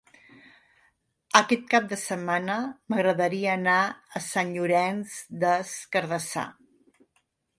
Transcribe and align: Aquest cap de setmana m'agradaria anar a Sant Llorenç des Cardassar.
Aquest 1.39 1.67
cap 1.73 1.83
de 1.91 1.97
setmana 2.03 2.55
m'agradaria 2.93 3.51
anar 3.57 3.77
a 4.19 4.23
Sant 4.29 4.49
Llorenç 4.55 5.19
des 5.45 5.75
Cardassar. 5.97 6.49